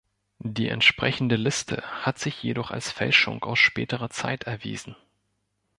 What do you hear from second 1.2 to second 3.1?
Liste hat sich jedoch als